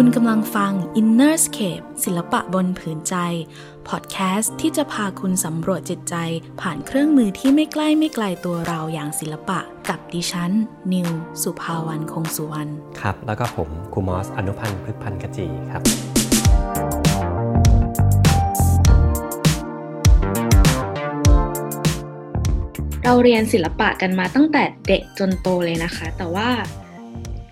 [0.00, 3.16] คุณกำลังฟัง Innerscape ศิลปะบนผืนใจ
[3.88, 6.14] พอดแคสต์ที่จะพาคุณสำรวจจิตใจ
[6.60, 10.50] ผ่านเครื่องมือที่ไม่ใกล้ไม่ไกลตัวเราอย่างศิลปะ กับดิฉัน
[10.92, 11.08] นิว
[11.42, 12.70] สุภาวรรณคงสุวรรณ
[13.00, 15.82] ครับ แล้วก็ผมครูมอส อนุพันธ์พฤกพันธ์กจีครับ
[23.04, 26.50] เราเรียนศิลปะกันมาตั้งแต่เด็กจนโตเลยนะคะ แต่ว่า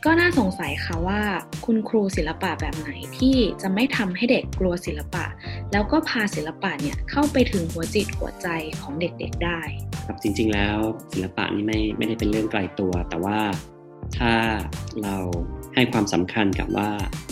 [0.05, 1.21] ก็น่าสงสัยค่ะว่า
[1.65, 5.25] คุณครูศิลปะแบบไหนที่จะไม่ทำให้เด็กกลัวศิลปะ
[5.73, 8.49] แล้วก็พาศิลปะเนี่ยเข้าไปถึงหัวจิตหัวใจ
[8.81, 9.61] ของเด็กๆได้
[10.07, 10.79] ครับจริง ๆ แล้ว
[11.13, 13.39] ศิลปะนี่ไม่ไม่ได้เป็นเรื่องไกลตัว แต่ว่า
[14.19, 14.33] ถ้า
[15.03, 15.17] เรา
[15.75, 16.91] ให้ความสำคัญกับว่า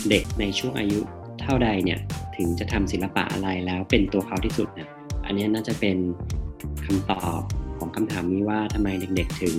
[0.09, 0.99] เด็กในช่วงอายุ
[1.41, 1.99] เท่าใดเนี่ย
[2.35, 4.89] ถึงจะทำศิลปะอะไรแล้วเป็นตัวเขาที่สุดเนี่ย
[5.25, 5.97] อันนี้น่าจะเป็น
[6.85, 7.41] คำตอบ
[7.83, 9.55] ของคำถามนี้ว่าทำไมเด็กๆถึง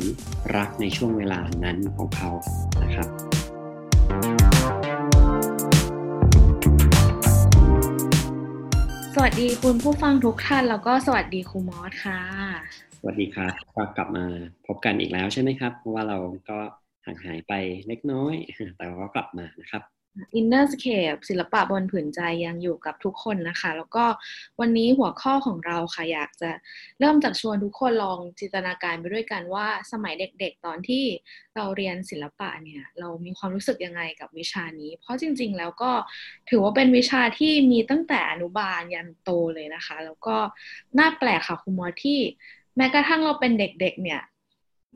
[0.56, 2.30] รักในช่วงเวลานั้นของเขา
[2.82, 3.08] นะครับ
[9.14, 12.20] สวัสดีคุณผู้ฟังทุกท่านแล้วก็สวัสดีครูมอสค่ะ
[13.00, 14.24] สวัสดีครับก็กลับมา
[14.66, 16.18] พบกันอีกแล้วใช่ไหมครับ เพราะว่าเรา
[16.50, 16.58] ก็
[17.06, 17.52] ห่างหายไป
[17.88, 18.34] เล็กน้อย
[18.76, 19.93] แต่เราก็กลับมานะครับ
[20.40, 24.04] Innerscape ศิลปะบนผืนใจยังอยู่กับทุกคนนะคะ แล้วก็
[24.60, 26.50] วันนี้หัวข้อของเราค่ะ อยากจะ
[27.00, 31.04] เริ่มจากชวนทุกคนลองจินตนาการไปด้วยกันว่าสมัยเด็กๆ ตอนที่
[31.56, 35.90] เราเรียนศิลปะเนี่ย เรามีความรู้สึกยังไงกับวิชานี้ เพราะจริงๆ แล้วก็
[36.50, 40.36] ถือว่าเป็นวิชาที่มีตั้งแต่อนุบาลยันโตเลยนะคะ แล้วก็
[40.98, 42.20] น่าแปลกค่ะคุณมอที่
[42.76, 44.20] แม้กระทั่งเราเป็นเด็กๆ เนี่ย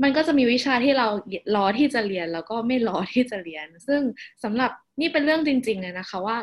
[0.02, 1.08] มันก็จะมีวิชาที่เรา
[1.56, 4.00] รอที่จะเรียนแล้วก็ไม่รอที่จะเรียน ซึ่ง
[4.44, 6.36] สำหรับนี่เป็นเรื่องจริง ๆ เลยนะคะว่า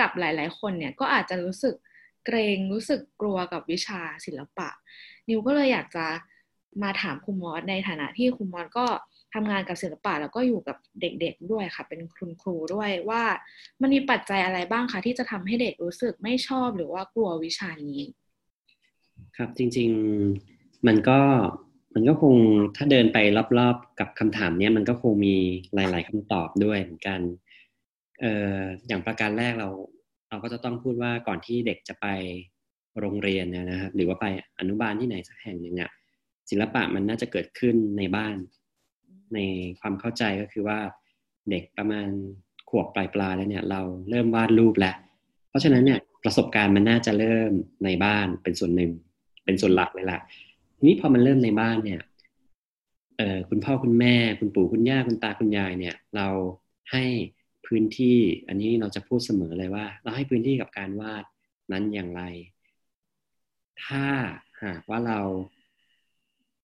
[0.00, 1.74] กับหลาย ๆ คนเนี่ยก็อาจจะรู้สึก
[2.26, 4.68] เกรงรู้สึกกลัวกับวิชาศิลปะ
[5.28, 6.06] นิวก็เลยอยากจะ
[6.82, 8.86] มาถามคุณมอสในฐานะที่คุณมอสก็
[9.34, 13.22] ทำงานกับศิลปะแล้วก็อยู่กับเด็กๆด้วยค่ะ เป็นคุณครูด้วยว่า
[13.80, 18.00] มันมีปัจจัยอะไรบ้างคะที่จะทำให้เด็กรู้สึกไม่ชอบหรือว่ากลัววิชานี้
[19.36, 19.90] ครับจริง
[20.38, 21.18] ๆมันก็
[21.98, 22.34] มันก็คง
[22.76, 23.18] ถ้าเดินไป
[23.58, 25.36] รอบๆกับคำถามเนี้ยมันก็คงมี
[25.74, 27.20] หลาย ๆคำตอบด้วยเหมือนกัน
[28.20, 29.68] เอ่ออย่างประการแรกเรา
[30.28, 32.06] เราก็จะต้องพูดว่าก่อนที่เด็กจะไป
[33.00, 34.26] โรงเรียนนะครับหรือว่าไป
[34.58, 35.90] อนุบาลที่ไหนสักแห่งหนึ่งเนี่ย
[36.50, 38.36] ศิลปะมันน่าจะเกิดขึ้นในบ้าน
[39.34, 39.38] ใน
[39.80, 40.78] ความเข้าใจก็คือว่า
[41.50, 42.08] เด็กประมาณ
[42.68, 43.80] ขวบปลายปลายแล้วเนี่ย เรา
[44.10, 44.96] เริ่มวาดรูปแล้ว
[45.48, 47.52] เพราะฉะนั้นเนี่ยประสบการณ์มันน่าจะเริ่ม
[47.84, 48.92] ในบ้านเป็นส่วนหนึ่ง
[49.44, 50.20] เป็นส่วนหลักเลยแหละ
[50.76, 52.00] ทีนี้พอมันเริ่มในบ้านเนี่ย
[53.16, 56.26] เอ่อคุณพ่อคุณแม่ คุณปู่คุณย่าคุณตาคุณยายเนี่ย เรา
[56.92, 57.04] ให้
[57.66, 61.24] พื้นที่ อันนี้เราจะพูดเสมอเลยว่า เราให้พื้นที่กับการวาด
[61.72, 62.22] นั้นอย่างไร
[63.84, 64.04] ถ้า
[64.62, 65.20] หากว่าเรา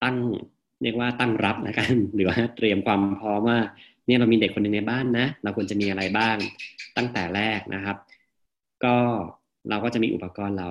[0.03, 0.17] ตั้ง
[0.83, 3.59] เรียกว่าตั้งรับนะกันหรือว่าเตรียมความพร้อมว่า
[4.07, 6.37] เนี่ยเรามีเด็กคนหนึ่งในบ้านนะเราควรจะมีอะไรบ้าง
[6.97, 7.97] ตั้งแต่แรกนะครับ
[8.85, 8.97] ก็
[9.69, 10.71] เราก็จะมีอุปกรณ์เรา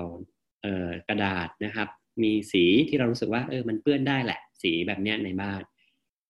[0.62, 1.88] เออกระดาษนะครับ
[2.22, 5.60] มีสีที่เรารู้สึกว่าเออมันเปื้อนได้แหละ สีแบบเนี้ยในบ้าน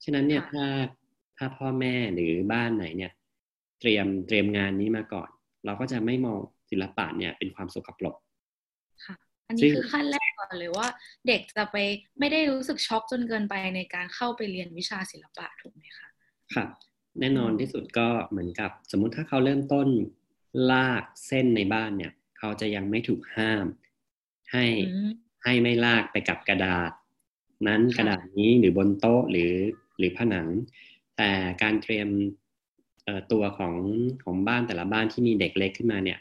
[0.04, 0.66] ฉะนั้นเนี่ยถ้า
[1.36, 3.12] ถ้าพ่อแม่หรือบ้านไหนเนี่ย
[3.80, 5.28] เตรียมเตรียมงานนี้มาก่อน
[5.64, 6.38] เราก็จะไม่มอง
[6.70, 8.16] ศิลปะเนี่ยเป็นความสกปรก
[9.04, 9.16] ค่ะ
[9.48, 10.86] อันนี้คือขั้นแรกก่อนเลยว่า
[11.28, 11.76] เด็กจะไป
[12.18, 16.08] ไม่ได้รู้สึกช็อกจนเกินไปในการเข้าไปเรียนวิชาศิลปะถูกไหมคะ
[16.54, 16.64] ค่ะ
[17.20, 19.88] แน่นอนที่สุดก็เหมือนกับ สมมุติถ้าเขาเริ่มต้น
[20.70, 23.66] ลากเส้นในบ้านเนี่ย เขาจะยังไม่ถูกห้าม
[24.52, 24.64] ให้
[25.44, 26.90] ให้ไม่ลากไปกับกระดาษ
[27.68, 29.52] นั้นกระดาษนี้หรือบนโต๊ะหรือ
[29.98, 30.48] หรือผนัง
[31.16, 31.30] แต่
[31.62, 32.08] การเตรียม
[33.32, 33.74] ตัวของ
[34.24, 36.18] ของบ้านแต่ละบ้านที่มีเด็กเล็กขึ้นมาเนี่ย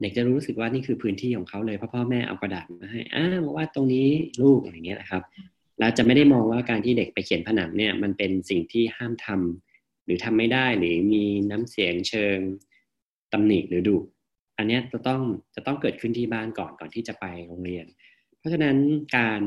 [0.00, 4.08] เด็กจะรู้สึกว่านี่คือพื้นที่ของเขาเลยเพราะพ่อแม่เอากระดาษมาให้อ้าวว่าตรงนี้
[4.42, 5.22] ลูกอะไรเงี้ยนะครับ
[5.78, 12.38] แล้วจะไม่ได้มองว่าการที่เด็กไปเขียนผนังเนี่ยมันเป็นสิ่งที่ห้ามทำหรือทำไม่ได้หรือมีน้ำเสียงเชิง
[13.32, 13.96] ตำหนิหรือดุ
[14.58, 15.22] อันนี้จะต้อง
[15.54, 17.86] จะต้องเกิดขึ้นที่บ้านก่อนก่อนที่จะไปโรงเรียน
[18.40, 18.76] เพราะฉะนั้น
[19.16, 19.42] การ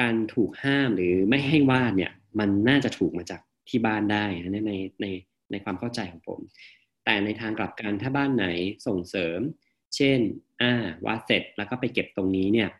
[0.00, 5.06] การถูกห้ามหรือไม่ให้วาดเนี่ยมันน่าจะถูกมาจากที่บ้านได้ในในใน
[5.50, 6.40] ในความเข้าใจของผม
[7.04, 8.46] แต่ในทางกลับกันถ้าบ้านไหน
[8.86, 9.40] ส่งเสริม
[9.96, 10.18] เช่น
[10.60, 10.72] อ่า
[11.06, 12.70] วาดเสร็จแล้วก็ไปเก็บตรงนี้เนี่ย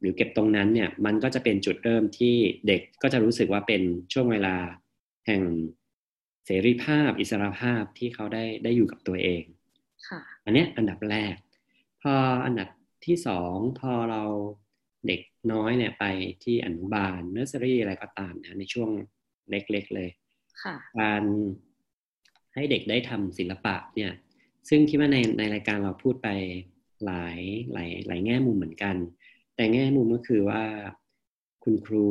[0.00, 2.36] หรือเก็บตรงนั้นเนี่ยมันก็จะเป็นจุดเริ่มที่
[2.66, 4.56] เด็กก็จะรู้สึกว่าเป็นช่วงเวลา
[5.26, 5.42] แห่ง
[6.46, 9.42] เสรีภาพอิสรภาพที่เขาได้ได้อยู่กับตัวเอง
[10.08, 11.34] ค่ะอันนี้อันดับแรก
[12.02, 12.14] พอ
[12.46, 12.68] อันดับ
[13.06, 14.22] ที่สองพอเรา
[15.06, 15.20] เด็ก
[15.52, 16.04] น้อยเนี่ยไป
[16.44, 18.90] ที่อนุบาลเนอร์เซอรี่อะไรก็ตามนะในช่วง
[19.50, 20.10] เล็กๆเลย
[20.62, 21.22] ค่ะการ
[22.54, 24.12] ให้เด็กได้ทำศิลปะเนี่ย
[24.68, 26.28] ซึ่งคิดว่าในในรายการเราพูดไป
[27.06, 27.38] หลาย
[27.72, 28.96] หลายหลายแง่มุมเหมือนกัน
[29.56, 30.62] แต่แง่มุมก็คือว่า
[31.64, 32.08] คุณครู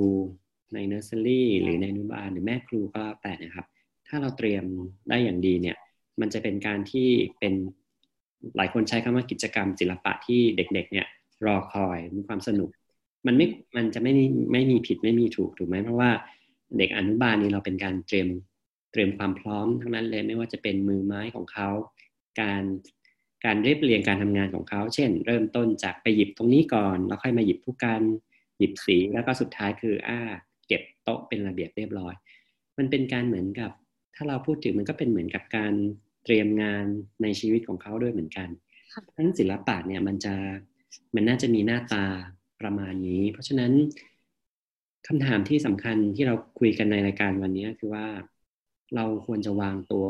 [0.73, 3.65] ในเนอร์เซอรี่หรือในอนุบาลหรือแม่ครูก็แล้วแต่นะครับ
[4.07, 4.65] ถ้าเราเตรียม
[5.09, 5.77] ได้อย่างดีเนี่ย
[6.19, 7.07] มันจะเป็นการที่
[7.39, 7.53] เป็น
[8.57, 11.07] หลายคนใช้คำว่ากิจกรรมศิลปะที่เด็กๆ เนี่ย
[11.45, 12.69] รอคอยมีความสนุก
[13.27, 16.11] มันไม่มันจะไม่มีไม่มีผิดไม่มีถูกถูกไหมเพราะว่า
[16.77, 18.27] เด็กอนุบาลนี้เราเป็นการเตรียม
[18.91, 21.69] เตรียมความพร้อมทั้งนั้นเลยไม่ว่าจะเป็นมือไม้ของเขา
[22.41, 22.63] การ
[23.45, 28.01] การเรียบเรียงการทำงานของเขา เช่น เริ่มต้นจากไปหยิบตรงนี้ก่อน แล้วค่อยมาหยิบผู้กัน
[28.57, 30.19] หยิบสีแล้วก็สุดท้ายคืออ่า
[30.67, 32.13] เก็บโต๊ะเป็นระเบียบเรียบร้อย
[32.77, 33.71] มันเป็นการเหมือนกับ
[34.15, 35.73] ถ้าเราพูดถึงมันก็เป็นเหมือนกับการ
[36.27, 36.85] เตรียมงาน
[37.21, 38.49] ในชีวิตของเขาด้วยเหมือนกัน
[39.15, 40.35] ทั้งศิลปะเนี่ยมันจะ
[41.15, 42.05] มันน่าจะมีหน้าตา
[42.61, 43.71] ประมาณนี้ เพราะฉะนั้น
[45.07, 48.05] คำถามที่สำคัญที่เราคุยกันในรายการวันนี้คือว่า
[48.95, 50.05] เราควรจะวางตัว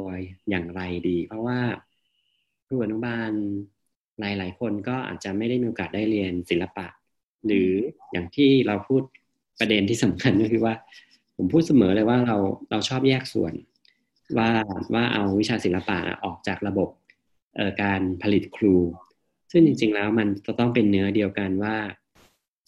[0.49, 1.59] อย่างไรดี เพราะว่า
[2.65, 3.31] ครูอนุบาล
[4.19, 6.87] หลาย ๆ คนก็อาจจะไม่ได้มีโอกาสได้เรียนศิลปะ
[7.45, 7.69] หรือ
[8.11, 9.01] อย่างที่เราพูด
[9.59, 10.73] ประเด็นที่สำคัญก็คือว่า
[11.35, 12.37] ผมพูดเสมอเลยว่าเรา
[12.69, 13.53] เราชอบแยกส่วน
[14.37, 14.49] ว่า
[14.93, 16.89] ว่าเอาวิชาศิลปะออกจากระบบ
[17.83, 18.75] การผลิตครู
[19.51, 21.75] ซึ่งจริง ๆ แล้วมันจะต้องเป็นเนื้อเดียวกันว่า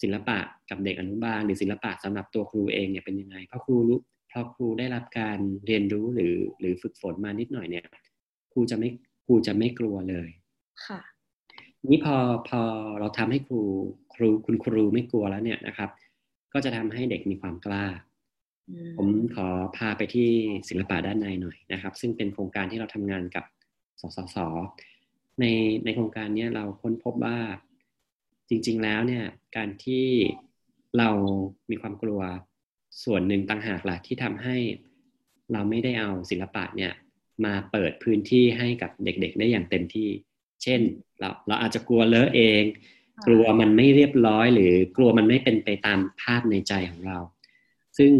[0.02, 0.38] ศิลปะ
[0.70, 4.00] กับเด็กอนุบาลหรือศิลปะสำหรับตัวครูเองเนี่ยเป็นยังไงเพราะครูรู้
[4.32, 7.86] พอครูได้รับการเรียนรู้หรือหรือฝึกฝนมานิดหน่อยเนี่ย
[8.52, 8.88] ครูจะไม่
[9.26, 10.28] ครูจะไม่กลัวเลย
[10.86, 11.00] ค่ะ
[11.86, 12.16] นี่พอ
[12.48, 12.60] พอ
[13.00, 13.60] เราทำให้ครู
[14.14, 15.90] ครูคุณครูไม่กลัวแล้วเนี่ยนะครับ
[16.52, 17.84] ก็จะทำให้เด็กมีความกล้า
[18.96, 20.28] ผมขอพาไปที่
[20.68, 23.44] ศิลปะด้านในหน่อยนะครับ ซึ่งเป็นโครงการที่เราทำงานกับ
[24.00, 24.36] สสส
[25.40, 25.44] ใน
[25.84, 27.38] ในโครงการนี้เราค้นพบว่า
[28.48, 29.24] จริง ๆ แล้วเนี่ย
[29.56, 30.06] การที่
[30.98, 31.10] เรา
[31.70, 32.20] มีความกลัว
[33.04, 34.56] ส่วนหนึ่งต่างหากล่ะที่ทำให้
[35.52, 36.92] เราไม่ได้เอาศิลปะเนี่ย
[37.44, 40.08] มาเปิดพื้นที่ให้กับเด็ก ๆ ได้อย่างเต็มที่
[40.62, 40.80] เช่น
[41.18, 42.62] เราเราอาจจะกลัวเลอะเอง
[43.26, 47.18] กลัวมันไม่เรียบร้อย หรือกลัวมันไม่เป็นไปตามภาพในใจของเรา
[47.98, 48.12] ซึ่ง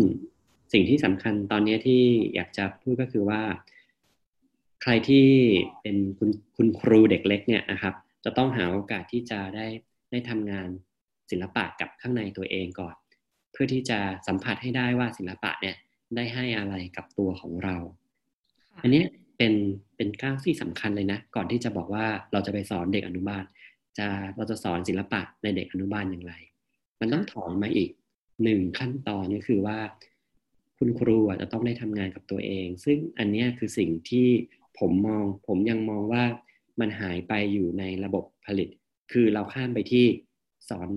[0.72, 2.02] สิ่งที่สำคัญตอนนี้ที่
[2.34, 3.42] อยากจะพูดก็คือว่า
[4.82, 5.26] ใครที่
[5.82, 7.94] เป็นคุณคุณครูเด็กเล็กเนี่ยนะครับ
[8.24, 9.66] จะต้องหาโอกาสที่จะได้
[10.10, 10.68] ได้ทำงาน
[11.30, 12.94] ศิลปะกับข้างในตัวเองก่อน
[13.52, 15.76] เพื่อที่จะสัมผัสให้ได้ว่าศิลปะเนี่ย
[16.16, 17.76] ได้ให้อะไรกับตัวของเรา
[18.82, 19.02] อันนี้
[19.36, 19.54] เป็น
[19.96, 23.44] เป็นก้าวที่สำคัญเลยนะ ก่อนที่จะบอกว่าเราจะไปสอนเด็กอนุบาล
[23.98, 24.06] จะ
[24.36, 26.34] เราจะสอนศิลปะในเด็กอนุบาลอย่างไร
[27.00, 27.90] มันต้องถอนมาอีก
[28.42, 29.78] หนึ่งขั้นตอนก็คือว่า
[30.82, 34.28] คุณครูจะต้องได้ทำงานกับตัวเอง ซึ่งอันนี้คือสิ่งที่
[34.78, 36.24] ผมมองผมยังมองว่า
[36.80, 38.68] มันหายไปอยู่ในระบบผลิต
[39.12, 40.04] คือเราข้ามไปที่
[40.68, 40.88] สอน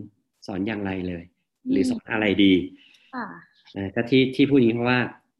[0.47, 1.23] สอนอย่างไรเลย
[1.69, 2.53] หรือสอนอะไรดี
[3.77, 4.99] นะก็ที่ที่พูดนี้เพราะว่า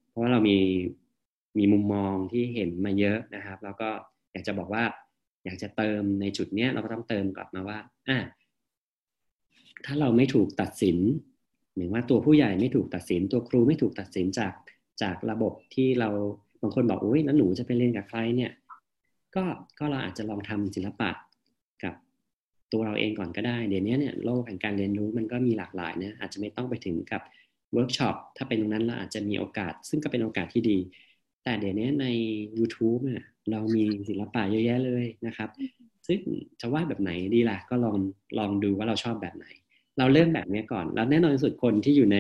[0.09, 0.57] เพราะว่าเรามี
[1.57, 3.89] มีมุมมองที่เห็นมาเยอะนะครับ แล้วก็
[4.31, 4.83] อยากจะบอกว่า
[5.45, 8.17] อยากจะเติมในจุดเนี้ยเราก็ต้องเติมกลับมาว่าอ่า
[9.85, 10.97] ถ้าเราไม่ถูกตัดสิน
[11.75, 14.53] หรือว่าตัวผู้ใหญ่ไม่ถูกตัดสิน ตัวครูไม่ถูกตัดสินจาก
[15.01, 16.09] จากระบบที่เรา
[16.61, 18.51] บางคนบอกโอ้ยแล้วหนูจะไปเรียนกับใครเนี่ย
[19.35, 19.43] ก็
[19.79, 21.09] ก็เราอาจจะลองทำศิลปะ
[21.83, 21.93] กับ
[22.71, 27.21] ตัวเราเองก่อนก็ได้ เดี๋ยวนี้เนี่ยโลกแห่งการเรียนรู้มันก็มีหลากหลายนะอาจจะไม่ต้องไปถึงกับ
[27.73, 30.77] เวิร์กช็อปถ้าเป็นตรงนั้นเราอาจจะมีโอกาส ซึ่งก็เป็นโอกาสที่ดี
[31.43, 32.05] แต่เดี๋ยวนี้ใน
[32.57, 35.49] YouTube เนี่ยเรามีศิลปะเยอะแยะเลยนะครับ
[36.07, 36.19] ซึ่ง
[36.61, 37.97] จะวาดแบบไหนดีล่ะก็ลอง
[38.39, 39.45] ลองดูว่าเราชอบแบบไหน
[39.97, 42.19] เราเริ่มแบบนี้ก่อน แล้วแน่นอนสุดคนที่อยู่ใน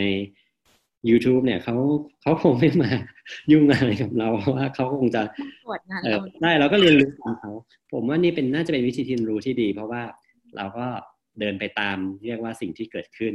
[1.09, 1.75] YouTube เนี่ยเขา
[2.21, 2.91] เขาคงไม่มา
[3.51, 5.21] ยุ่งอะไรกับเราเพราะว่าเขาคงจะ
[5.65, 7.51] ตรวจงานเราได้เราก็เรียนรู้ของเขา
[7.91, 10.01] ผมว่านี่เป็นน่าจะเป็นวิธีเรียนรู้ที่ดี เพราะว่า
[10.57, 10.87] เราก็
[11.39, 13.33] เดินไปตามเรียกว่าสิ่งที่เกิดขึ้น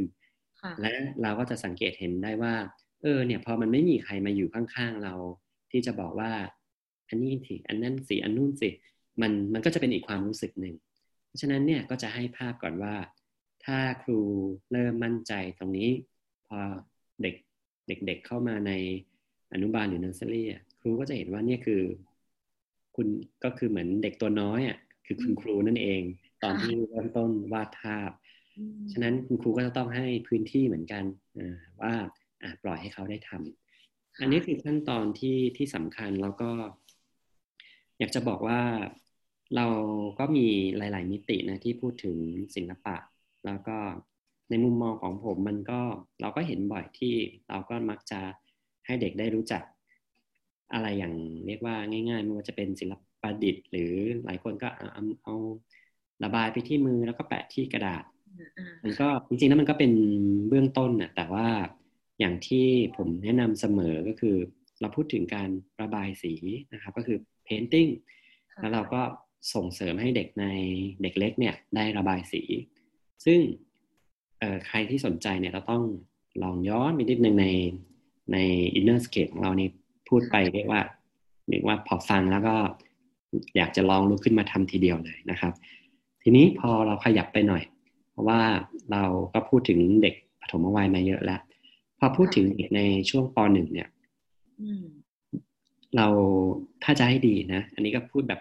[0.81, 0.93] และ
[1.23, 2.55] เราก็จะสังเกตเห็นได้ว่า
[3.03, 5.15] เออ เนี่ย พอมันไม่มีใครมาอยู่ข้างๆเรา
[5.71, 6.31] ที่จะบอกว่า
[7.09, 8.71] อันนี้สิอันนั้นสิอันนู้นสิ
[9.21, 10.75] มันมันก็จะเป็นอีกความรู้สึกหนึ่ง
[11.27, 12.95] เพราะฉะนั้นเนี่ยก็จะให้ภาพก่อนว่า
[13.65, 14.19] ถ้าครู
[14.73, 15.91] เริ่มมั่นใจตรงนี้
[16.47, 16.59] พอ
[17.23, 17.35] เด็ก
[17.89, 18.73] เด็กๆเเข้ามาใน
[19.53, 20.47] อนุบาลหรือเนอร์เซอรี่
[20.81, 21.83] ครูก็จะเห็นว่าเนี่ยคือ
[22.97, 23.09] คุณ
[23.45, 26.03] ก็คือเหมือนเด็กตัวน้อยอะคือคุณครูนั่นเอง
[26.43, 28.11] ตอนที่เริ่มต้นวาดภาพ
[28.93, 31.05] ฉะนั้นคุณครูก็จะต้องให้พื้นที่เหมือนกัน
[31.81, 31.95] ว่า
[32.63, 36.51] ปล่อยให้เขาได้ทำอันนี้คือขั้นตอนที่ที่สำคัญแล้วก็
[37.99, 38.61] อยากจะบอกว่า
[39.57, 39.67] เรา
[40.19, 40.47] ก็มี
[40.77, 42.17] หลาย ๆ มิตินะที่พูดถึง
[42.55, 42.97] ศิลปะ
[43.47, 43.77] แล้วก็
[44.51, 45.81] ในมุมมองของผมมันก็
[46.21, 47.15] เราก็เห็นบ่อยที่
[47.49, 48.21] เราก็มักจะ
[48.87, 49.63] ให้เด็กได้รู้จัก
[50.73, 51.15] อะไรอย่าง
[51.47, 53.93] เรียกว่าง่ายๆไม่ว่าจะเป็นศิลปประดิษฐ์ หรือ
[54.25, 55.35] หลายคนก็เอาเอา
[56.25, 58.05] ระบายไปที่มือแล้วก็แปะที่กระดาษ
[58.83, 59.93] มันก็จริงๆแล้วมันก็เป็น
[60.49, 61.49] เบื้องต้นนะแต่ว่า
[62.21, 62.67] อย่างที่
[62.97, 64.37] ผมแนะนำเสมอก็คือ
[64.81, 65.51] เราพูดถึงการ
[65.83, 66.33] ระบายสี
[66.73, 67.91] นะครับ ก็คือ painting
[68.61, 69.01] แล้วเราก็
[69.55, 70.47] ส่งเสริมให้เด็กใน
[71.03, 72.43] เด็กเล็กเนี่ยได้ระบายสี
[73.25, 73.39] ซึ่ง
[74.67, 75.83] ใครที่สนใจเนี่ยเราต้อง
[76.43, 77.47] ลองย้อนไปนิดนึงใน
[78.33, 78.37] ใน
[78.79, 79.69] inner scape ของเรานี่
[80.09, 80.83] พูดไปเรียกว่า
[81.49, 82.55] เรียกว่าพอฟังแล้วก็
[83.57, 85.53] อยากจะลองลุกขึ้นมาทำทีเดียวเลยนะครับ
[86.23, 87.63] ทีนี้พอเราขยับไปหน่อย
[88.11, 88.41] เพราะว่า
[88.93, 91.41] เราก็พูดถึงเด็กปฐมวัยมาเยอะแล้ว
[91.99, 93.89] พอพูดถึงเด็กในช่วงปหนึ่งเนี่ย
[94.61, 94.85] อืม
[95.97, 96.07] เรา
[96.85, 98.41] ถ้าจะให้ดีนะ อันนี้ก็พูดแบบ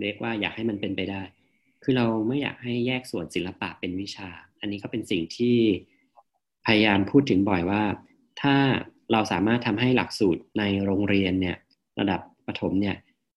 [0.00, 1.22] เรียกว่าอยากให้มันเป็นไปได้
[1.82, 4.28] คือเราไม่อยากให้แยกส่วนศิลปะเป็นวิชา
[4.60, 5.56] อันนี้ก็เป็นสิ่งที่
[6.66, 7.82] พยายามพูดถึงบ่อยว่า
[8.42, 8.56] ถ้า
[9.12, 11.56] เราสามารถทำให้หลักสูตรในโรงเรียนเนี่ย
[12.00, 12.96] ระดับประถมเนี่ย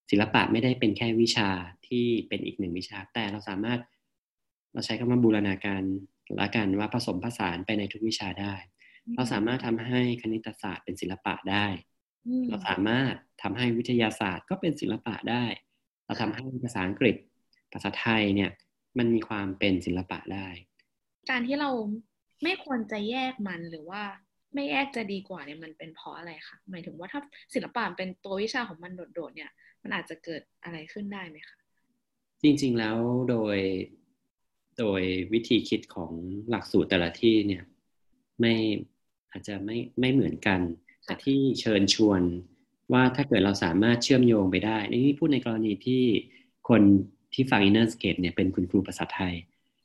[0.09, 1.49] ศิลปะไม่ได้เป็นแค่วิชา
[1.87, 3.79] ที่เป็นอีกหนึ่งวิชา แต่เราสามารถ
[4.73, 5.83] เราใช้คำว่าบูรณาการ
[6.39, 8.53] ละกันว่าผสมผสานไปในทุกวิชาได้
[9.15, 11.65] เราสามารถทำให้คณิตศาสตร์เป็นศิลปะได้
[12.49, 15.45] เราสามารถทำให้วิทยาศาสตร์ก็เป็นศิลปะได้
[16.05, 17.15] เราทำให้ภาษาอังกฤษ
[17.73, 18.51] ภาษาไทยเนี่ย
[18.97, 20.47] มันมีความเป็นศิลปะได้
[21.29, 21.69] การที่เรา
[22.43, 24.01] ไม่ควรจะแยกมันหรือว่า
[24.53, 27.21] ไม่แยกจะดีกว่าเนี่ยมันเป็นเพราะอะไรคะหมายถึงว่าถ้า
[27.53, 29.51] ศิลปะเป็นตัววิชาของมันโดดๆเนี่ย
[29.83, 31.57] มันอาจจะเกิดอะไรขึ้นได้ไหมคะ
[32.41, 32.97] จริง ๆแล้ว
[33.29, 33.57] โดย
[34.79, 35.01] โดย
[35.33, 36.11] วิธีคิดของ
[36.49, 37.63] หลักสูตรแต่ละที่เนี่ย
[38.39, 38.53] ไม่
[39.31, 40.59] อาจจะไม่ไม่เหมือนกัน
[41.05, 42.21] แต่ที่เชิญชวน
[42.93, 46.03] ว่าถ้าเกิดเราสามารถเชื่อมโยงไปได้ นี่พูดในกรณีที่
[46.69, 46.81] คน
[47.33, 49.33] ที่ฟัง Inner Scape เนี่ยเป็นคุณครูภาษาไทย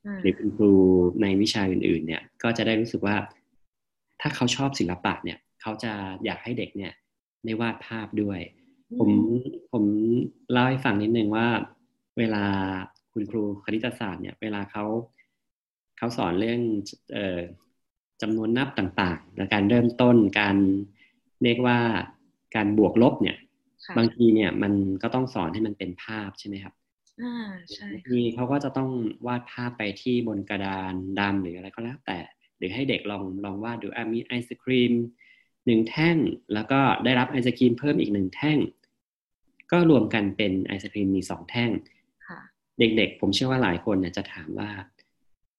[0.07, 0.73] อ่าหรือคุณครู
[1.23, 3.17] ในวิชาอื่น ๆ เนี่ย ก็จะได้รู้สึกว่า
[4.21, 5.93] ถ้าเขาชอบศิลปะเนี่ย เขาจะ
[6.25, 6.93] อยากให้เด็กเนี่ย
[7.45, 8.41] ได้วาดภาพด้วย
[8.99, 9.11] ผม
[9.73, 9.85] ผม
[10.53, 11.47] เล่าให้ฟังนิดนึงว่า
[12.19, 12.45] เวลา
[13.13, 14.85] คุณครูคณิตศาสตร์เนี่ย เวลาเขา
[15.99, 16.61] เขาสอนเรื่อง
[17.13, 17.41] เอ่อ
[18.23, 20.57] จำนวนนับต่างๆและการเริ่มต้นการ
[21.43, 21.79] เรียกว่า
[22.57, 23.37] การบวกลบเนี่ย
[23.87, 26.75] ค่ะบางทีเนี่ยมันก็ต้องสอนให้มันเป็นภาพใช่ไหมครับ
[27.23, 27.37] อ่า
[27.73, 28.91] ใช่บางทีเขาก็จะต้อง
[29.27, 32.19] วาดภาพไปที่บนกระดานดำหรืออะไรก็แล้วแต่
[32.59, 34.93] หรือให้เด็กลองลองวาดดูอะมีไอศครีม
[35.67, 36.17] หนึ่งแท่ง
[36.55, 38.59] แล้วก็ได้รับไอศครีมเพิ่มอีกหนึ่งแท่ง
[39.73, 41.71] ก็รวมกันเป็นไอศครีมมีสองแท่ง
[42.27, 42.41] ค่ะ
[42.79, 44.71] เด็กๆ ผมเชื่อว่าหลายคนเนี่ยจะถามว่า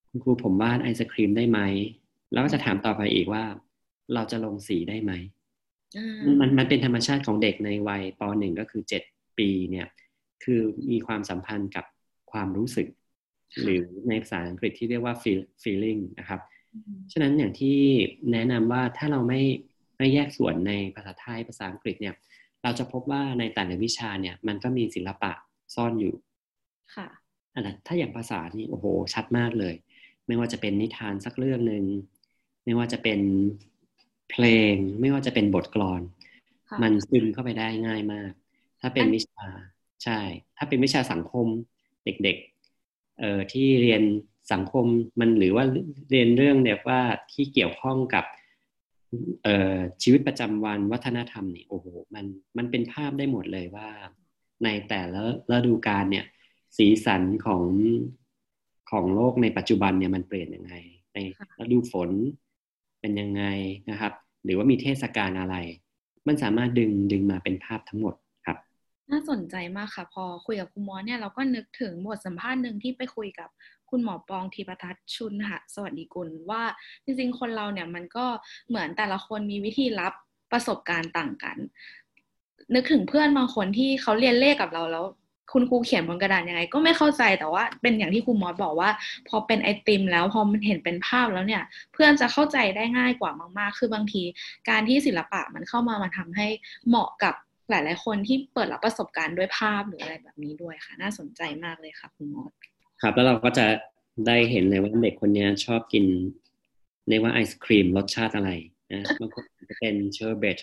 [0.09, 1.59] คุณครูผมวาดไอศครีมได้ไหม
[2.31, 3.43] แล้วก็จะถามต่อไปอีกว่า
[4.13, 5.11] เราจะลงสีได้ไหม
[5.97, 9.03] อ่ามันมันเป็นธรรมชาติของเด็กในวัยปหนึ่งก็คือเจ็ด
[9.37, 9.87] ปีเนี่ย
[10.43, 10.59] คือ
[10.91, 11.85] มีความสัมพันธ์กับ
[12.31, 12.87] ความรู้สึก
[13.63, 16.41] หรือในภาษาอังกฤษที่เรียกว่า feel feeling นะครับ
[16.73, 17.77] อืมฉะนั้นอย่างที่
[18.31, 19.41] แนะนำว่าถ้าเราไม่
[19.97, 22.15] ไม่แยกส่วนในภาษาไทยภาษาอังกฤษเนี่ย
[22.63, 25.31] เราจะพบว่าในแต่ละวิชาเนี่ยมันก็มีศิลปะ
[25.75, 26.15] ซ่อนอยู่
[26.95, 27.07] ค่ะ
[27.53, 29.75] อันนั้นถ้าอย่างภาษานี่โอ้โห ชัดมากเลย
[30.27, 31.83] ไม่ว่าจะเป็นนิทานสักเรื่องหนึ่ง
[32.65, 33.19] ไม่ว่าจะเป็น
[34.29, 36.01] เพลง ไม่ว่าจะเป็นบทกลอน
[36.69, 38.31] ค่ะมันซึมเข้าไปได้ง่ายมาก
[38.81, 39.47] ถ้าเป็นอันวิชา
[40.03, 40.19] ใช่
[40.57, 41.47] ถ้าเป็นวิชาสังคม
[42.05, 44.03] เด็กๆเอ่อที่เรียน
[44.53, 44.85] สังคม
[45.19, 45.65] มันหรือว่า
[46.11, 47.01] เรียนเรื่องเนี่ยว่า
[47.31, 48.25] ที่เกี่ยวข้องกับ
[49.43, 52.25] เอ่อชีวิตประจำวันวัฒนธรรมนี่โอ้โหมัน
[52.57, 53.89] มันเป็นภาพได้หมดเลยว่า
[54.63, 56.25] ในแต่ละฤดูกาลเนี่ย
[56.77, 57.63] สีสันของ
[58.91, 60.73] ของโลกในปัจจุบันเนี่ยมันเปลี่ยนยังไง
[61.13, 61.17] ใน
[61.59, 62.09] ฤดูฝน
[63.01, 63.43] เป็นยังไง
[63.89, 64.13] นะครับ
[64.43, 65.55] หรือว่ามีเทศกาลอะไร
[66.27, 68.15] มันสามารถดึงดึงมาเป็นภาพทั้งหมด
[69.11, 73.49] น่าสนใจมากค่ะ พอคุยกับคุณหมอเนี่ยเราก็นึกถึงบทสัมภาษณ์หนึ่งที่ไปคุยกับ
[73.89, 76.63] คุณหมอปองทีปทัศชุนหะสวัสดีกุลว่า
[77.03, 78.25] จริงๆ คนเราเนี่ยมันก็
[78.67, 80.13] เหมือนแต่ละคนมีวิธีรับ
[80.51, 81.57] ประสบการณ์ต่างกัน
[82.73, 85.05] นึกถึงเพื่อนบางคนที่เขาเรียนเลขกับเราแล้ว
[85.53, 88.89] คุณครูเขียนบนกระดานยังไง ก็ไม่เข้าใจแต่ว่าเป็นอย่างที่คุณมอสบอกว่า
[89.27, 91.63] พอเป็นไอติม แล้วพอมันเห็นเป็นภาพแล้วเนี่ย
[91.93, 94.23] เพื่อนจะเข้าใจได้ง่ายกว่ามาก ๆ คือบางที
[94.69, 96.47] การที่ศิลปะมันเข้ามามันทำให้
[96.87, 97.35] เหมาะกับ
[97.69, 102.51] หลาย ๆ คนที่เปิดรับประสบการณ์ด้วยภาพหรืออะไรแบบนี้ด้วยค่ะ น่าสนใจมากเลยค่ะคุณมอส
[103.01, 103.65] ครับ แล้วเราก็จะ
[104.27, 106.05] ได้เห็นเลยว่าเด็กคนเนี้ยชอบกิน
[107.09, 108.51] เรียกว่าไอศครีมรสชาติอะไร
[108.93, 110.57] นะบางคนอาจจะเป็นเชอร์เบต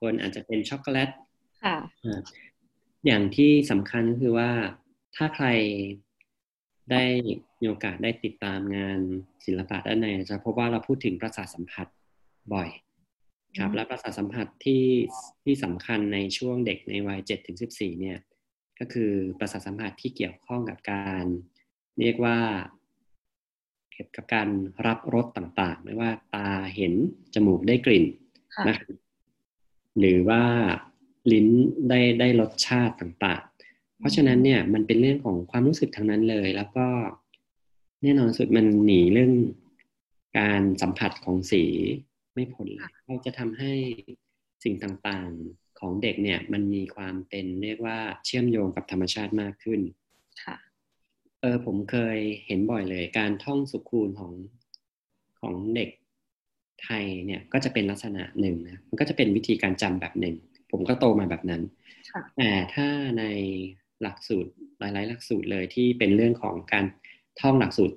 [0.00, 1.10] คนอาจจะเป็นช็อกโกแลต
[1.64, 2.20] ค่ะอ่า
[3.06, 4.50] อย่างที่สำคัญก็คือว่า
[5.16, 5.46] ถ้าใคร
[6.90, 7.04] ได้
[7.60, 8.98] มีโอกาสได้ติดตามงาน
[9.44, 11.86] ศิลปะด้านในจะพบว่าเราพูดถึงประสาทสัมผัส
[12.54, 12.68] บ่อย
[13.58, 14.84] ครับอืมและประสาทสัมผัสที่
[15.44, 18.18] ที่สำคัญในช่วงเด็กในวัยเจ็ดถึงสิบสี่เนี่ย
[18.78, 21.24] ก็คือประสาทสัมผัสที่เกี่ยวข้องกับการ
[22.00, 22.38] เรียกว่า
[23.92, 24.48] เกี่ยวกับการ
[24.86, 26.92] รับรสต่างๆ ไม่ว่าตาเห็น
[27.34, 28.04] จมูกได้กลิ่น
[28.54, 28.96] ค่ะนะครับ
[29.98, 30.42] หรือว่า
[31.32, 31.48] ลิ้น
[31.88, 36.86] ได้ได้รสชาติต่างๆ เพราะฉะนั้นเนี่ยมันเป็นเรื่องของความรู้สึกทั้งนั้นเลย แล้วก็
[38.02, 39.32] แน่นอนสุดมันหนีเรื่อง
[40.38, 41.64] การสัมผัสของสี
[42.34, 43.72] ไม่พ้นเลยเราจะทำให้
[44.64, 49.80] สิ่งต่างๆของเด็กเนี่ย มันมีความเป็นเรียกว่าเชื่อมโยงกับธรรมชาติมากขึ้น
[50.44, 50.56] ค่ะ
[51.40, 54.32] เออผมเคยเห็นบ่อยเลย การท่องสุคูณของ
[55.40, 55.90] ของเด็ก
[56.82, 60.36] ไทยเนี่ยก็จะเป็นลักษณะหนึ่งนะมันก็จะเป็นวิธีการจำแบบหนึ่ง
[60.70, 61.62] ผผมก็โตมาแบบนั้น
[62.10, 62.88] ค่ะแต่ถ้า
[63.18, 63.24] ใน
[64.02, 66.84] หลักสูตรหลายๆหลักสูตรเลยที่เป็นเรื่องของการ
[67.40, 67.96] ท่องหลักสูตร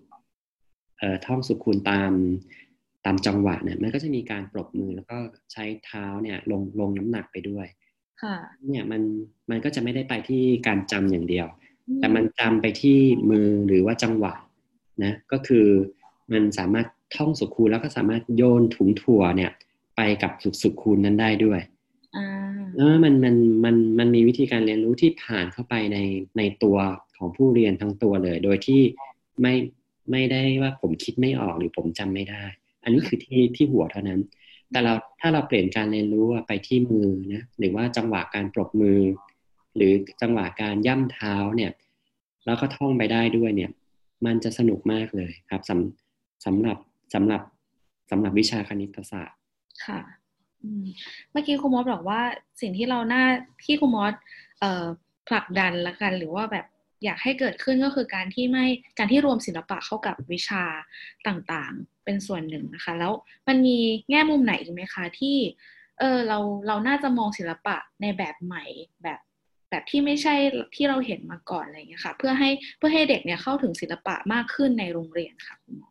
[0.98, 5.18] เอ่อท่องสุขุนตามตามจังหวะเนี่ยมันก็จะมีการปรบมือแล้วก็
[5.54, 7.68] ใช้เท้าเนี่ยลงลงน้ำหนักไปด้วย
[8.22, 8.36] ค่ะ
[8.68, 9.02] เนี่ยมัน
[9.50, 11.48] มันก็จะไม่ได้ไปที่การจำอย่างเดียว
[11.88, 12.98] อืแต่มันจำไปที่
[13.30, 14.34] มือหรือว่าจังหวะ
[15.04, 15.68] นะก็คือ
[16.32, 19.52] มันสามารถท่องสุขคูณแล้วก็สามารถโยนถุงถั่วเนี่ย
[19.96, 21.62] ไปกับสุขสุขคูณนั้นได้ด้วย
[22.16, 22.28] อ่า
[22.78, 23.36] เออมันมัน
[23.66, 25.98] มันมันมีวิธีการเรียนรู้ที่ผ่านเข้าไปใน
[26.38, 26.78] ในตัว
[27.18, 28.82] ของผู้เรียนทั้งตัวเลย โดยที่
[29.42, 29.54] ไม่
[30.12, 32.44] ไม่ได้ว่าผมคิดไม่ออกหรือผมจำไม่ได้
[32.88, 34.22] อันนี้คือที่ที่หัวเท่านั้น
[34.72, 39.01] แต่เราถ้าเราเปลี่ยนการเรียนรู้ไปที่มือนะหรือว่าจังหวะการปรบมือ
[39.75, 39.91] หรือ
[40.22, 41.72] จังหวะการย่ำเท้าเนี่ย
[42.46, 43.72] แล้วก็ท่องไปได้ด้วยเนี่ย
[44.25, 46.77] มันจะสนุกมากเลยครับสำสำหรับ
[47.13, 47.41] สำหรับ
[48.12, 49.38] สำหรับวิชาคณิตศาสตร์
[49.86, 50.00] ค่ะ
[51.32, 52.22] เมื่อกี้ครูมอสบอกว่า
[52.62, 53.24] สิ่งที่เราหน้า
[53.65, 54.13] ที่ครูมอส
[55.27, 56.65] ผลักดันละกัน หรือว่าแบบ
[57.03, 58.65] อยากให้เกิดขึ้นก็คือการที่ไม่
[58.98, 60.63] การที่รวมศิลปะเข้ากับวิชา
[61.27, 63.14] ต่างๆ เป็นส่วนหนึ่งนะคะ แล้ว
[63.48, 63.78] มันมี
[64.10, 65.38] แง่มุมไหนอีกไหมคะที่
[66.00, 68.66] เออเราเราน่าจะมองศิลปะในแบบใหม่
[69.04, 69.20] แบบ
[69.70, 70.36] แบบที่ไม่ใช่
[70.76, 75.90] ที่เราเห็นมาก่อนอะไรอย่างเงี้ยค่ะ เพื่อให้เพื่อให้เด็กเนี่ยเข้าถึงศิลปะมากขึ้นในโรงเรียนค่ะคุณหมอ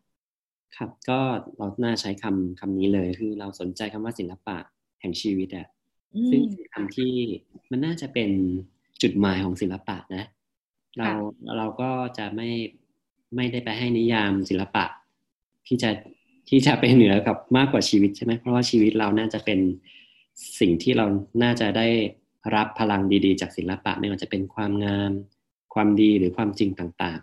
[0.77, 1.21] ครับก็
[1.57, 4.57] เราน่าใช้คำคำนี้เลยคือเราสนใจคำว่าศิลปะ
[5.01, 5.67] แห่งชีวิตอะ
[6.15, 7.13] อืซึ่งมเป็นคำที่
[7.71, 8.31] มันน่าจะเป็น
[9.03, 10.25] จุดหมายของศิลปะนะ
[10.99, 11.11] เรา
[11.59, 12.49] เราก็จะไม่
[13.37, 14.85] ไม่ได้ไปให้นิยามศิลปะ
[15.69, 15.91] ที่จะ
[16.49, 19.61] ที่จะไปเหนือกับมากกว่าชีวิตใช่ไหมเพราะว่าชีวิตเราน่าจะเป็น
[20.61, 21.07] สิ่งที่เรา
[21.43, 21.89] น่าจะได้
[22.55, 25.13] รับพลังดีๆ จากศิลปะไม่ว่าจะเป็นความงาม
[25.75, 27.21] ความดีหรือความจริงต่าง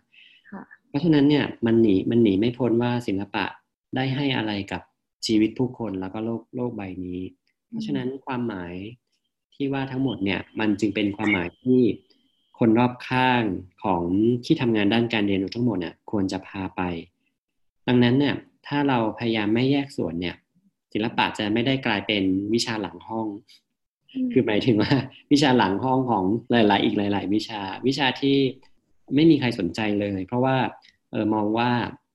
[0.51, 3.45] ค่ะๆเพราะฉะนั้นเนี่ยมันหนีมันหนีไม่พ้นว่าศิลปะ
[3.95, 4.81] ได้ให้อะไรกับ
[5.25, 7.21] ชีวิตผู้คนแล้วก็โลกโลกใบนี้
[7.69, 8.73] เพราะฉะนั้นความหมาย
[9.53, 11.81] ที่ว่าทั้งหมดเนี่ยมันจึงเป็นความหมายที่
[12.59, 13.43] คนรอบข้าง
[13.83, 14.03] ของ
[14.45, 16.81] ที่ทำงานด้านการเรียนรู้ทั้งหมดเนี่ยควรจะพาไป
[17.87, 18.35] ดังนั้นเนี่ย
[18.67, 20.35] ถ้าเราพยายามไม่แยกส่วนเนี่ย
[20.93, 23.27] ศิลปะจะไม่ได้กลายเป็นวิชาหลังห้อง
[24.25, 24.93] มคือหมายถึงว่า
[25.31, 28.37] วิชาหลังห้องของหลาย ๆ อีกหลาย ๆ วิชาวิชาที่
[29.15, 30.55] ไม่มีใครสนใจเลย เพราะว่า
[31.11, 31.71] เออมองว่า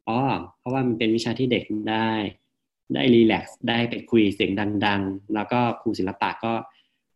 [0.08, 0.18] อ๋อ
[0.58, 2.08] เพราะว่ามันเป็นวิชาที่เด็กได้
[2.94, 4.50] ได้รีแลกซ์ได้ไปคุยเสียง
[4.86, 6.52] ดัง ๆ แล้วก็ครูศิลปะก็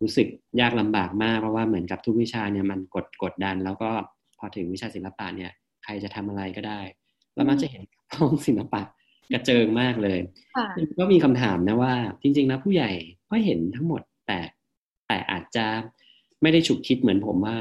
[0.03, 0.27] รู้สึก
[0.61, 3.91] ยากลำบากมากเพราะว่าเหมือนกับทุกวิชาเนี่ยมันกดกดดัน แล้วก็
[4.38, 5.51] พอถึงวิชาศิลปะเนี่ย
[5.85, 6.81] ใครจะทำอะไรก็ได้
[7.35, 7.83] เรามักจะเห็น
[8.18, 8.83] ห้องศิลปะ
[9.33, 10.18] กระเจิงมากเลย
[10.57, 10.66] ค่ะ
[10.98, 12.90] ก็มีคำถามนะว่า จริง ๆ แล้วผู้ใหญ่
[13.31, 14.38] ก็เห็นทั้งหมดแต่
[15.07, 15.66] แต่อาจจะ
[16.42, 17.57] ไม่ได้ฉุกคิดเหมือนผมว่า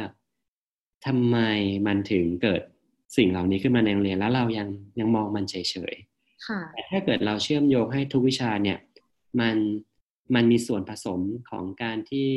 [1.05, 1.37] ทำไม
[1.87, 2.61] มันถึงเกิด
[3.17, 4.67] สิ่งเหล่านี้ขึ้นมาในโรงเรียนแล้วเรายัง
[4.99, 5.55] ยังมองมันเฉ
[5.93, 8.77] ยๆค่ะแต่ถ้าเกิดเราเชื่อมโยงให้ทุกวิชาเนี่ย
[9.39, 9.57] มัน
[10.35, 12.29] มันมีส่วนผสมของการที่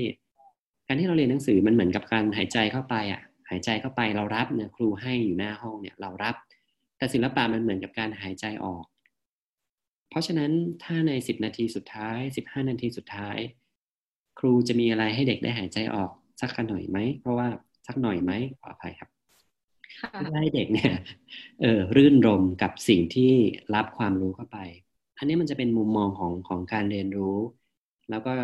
[0.86, 6.34] การที่เราเรียนหนังสือมันเหมือนกับการหายใจเข้าไปอะ หายใจเข้าไปเรารับเนี่ยครูให้อยู่หน้าห้องเนี่ย เรารับ
[7.04, 8.84] แต่ศิลปะมันเหมือนกับการหายใจออก
[10.10, 10.52] เพราะฉะนั้น
[10.84, 13.36] ถ้าในสิบนาทีสุดท้ายสิบห้านาทีสุดท้าย
[14.38, 17.48] ครูจะมีอะไรให้เด็กได้หายใจออกสักหน่อยไหม เพราะว่า
[17.86, 19.10] สักหน่อยไหมขออภัยครับ
[20.00, 20.92] ค่ะเพื่อให้เด็กเนี่ย
[21.60, 23.32] เออรื่นรมกับสิ่งที่
[23.74, 24.58] รับความรู้เข้าไป
[25.18, 27.38] อันนี้มันจะเป็นมุมมองของของการเรียนรู้
[28.10, 28.34] แล้วก็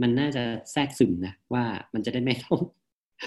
[0.00, 2.60] มันน่าจะแทรกซึมนะว่ามันจะได้ไม่ต้อง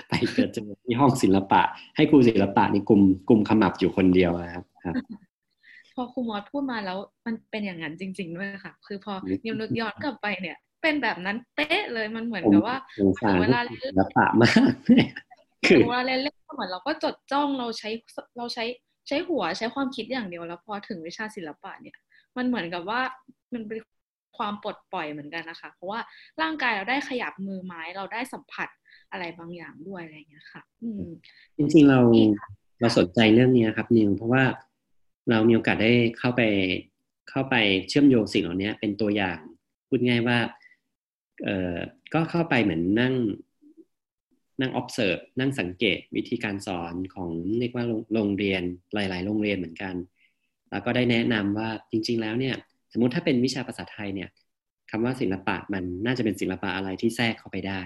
[0.08, 1.62] ไปเกิดเจอที่ห้องศิลปะ
[1.96, 4.96] ให้ครูศิลปะในกลุ่มกลุ่มขมับอยู่คนเดียวอะครับครับ
[5.96, 14.72] พอครูมอสพูดมาแล้วมันเป็นอย่างนั้นจริง ๆ ด้วยค่ะ คือพออืมนิวนึกย้อนกลับไปเนี่ย เป็นแบบนั้นเป๊ะเลยมันเหมือนผมกับว่าสงสารเวลาศิลปะมาก
[15.68, 17.90] คือเวลาเล่นเล่นเหมือนเราก็จดจ้องเราใช้
[18.38, 18.66] เราใช้
[19.08, 21.96] ใช้หัวใช้ความคิดอย่างเดียวแล้วพอถึงวิชาศิลปะเนี่ย
[22.38, 23.02] มันเหมือนกับว่า
[23.54, 23.80] มันเป็น
[24.38, 26.00] ความปลดปล่อยเหมือนกันนะคะ เพราะว่า
[26.42, 28.70] ร่างกายเราได้ขยับมือไม้เราได้สัมผัส
[29.12, 31.04] อะไรบางอย่างด้วยอะไรอย่างเงี้ยค่ะ อืม
[31.58, 34.44] จริงๆเราดีค่ะเราสนใจเรื่องนี้ครับนิวเพราะว่า
[35.30, 36.42] เรามีโอกาสได้เข้าไป
[37.30, 37.56] เข้าไป
[37.88, 39.40] เชื่อมโยงสิ่งเหล่านี้เป็นตัวอย่าง
[39.88, 40.38] พูดง่ายว่า
[41.44, 41.76] เอ่อ
[42.14, 43.14] ก็เข้าไปเหมือนนั่ง
[44.62, 48.62] นั่ง observe นั่งสังเกตวิธีการสอนของเรียกว่าโรงโรงเรียน
[48.94, 49.96] หลาย ๆ โรงเรียนเหมือนกัน
[50.72, 52.56] แล้วก็ได้แนะนำว่าจริง ๆ แล้วเนี่ย
[52.92, 54.30] สมมุติถ้าเป็นวิชาภาษาไทยเนี่ย
[54.92, 57.82] คำว่าศิลปะมันน่าจะเป็นศิลปะอะไรที่แทรกเข้าไปได้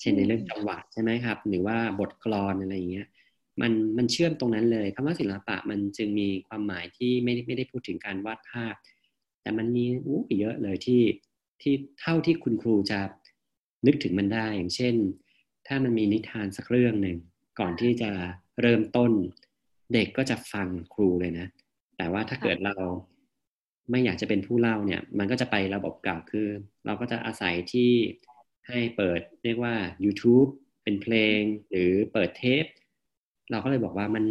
[0.00, 3.06] เช่นในเรื่องจังหวะใช่ไหมครับ หรือว่าบทกลอนอะไรอย่างเงี้ย
[3.60, 8.74] มันมันเชื่อมตรงนั้นเลยคำว่าศิลปะมันจึงมีความหมายที่ไม่ไม่ได้พูดถึงการวาดภาพ
[9.42, 11.02] แต่มันมีอู้เยอะเลยที่
[11.62, 13.00] ที่เท่าที่คุณครูจะ
[13.86, 14.94] นึกถึงมันได้ อย่างเช่น
[15.66, 17.18] ถ้ามันมีนิทานสักเรื่องหนึ่ง
[17.60, 18.10] ก่อนที่จะ
[18.60, 19.12] เริ่มต้น
[19.92, 21.46] เด็กก็จะฟังครูเลยนะ
[21.96, 22.74] แต่ว่าถ้าเกิดเรา
[23.90, 26.48] ไม่อยากจะเป็นผู้เล่าเนี่ย มันก็จะไประบบเก่าคือ
[26.86, 27.90] เราก็จะอาศัยที่
[28.68, 29.74] ให้เปิดเรียกว่า
[30.04, 30.48] YouTube
[30.82, 32.64] เป็นเพลงหรือเปิดเทป
[33.50, 34.24] เราก็เลยบอกว่ามัน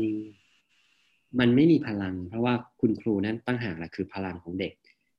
[1.39, 4.73] มันไม่มีพลัง เพราะว่าคุณครูนั้นตั้งหากแหละคือพลังของเด็ก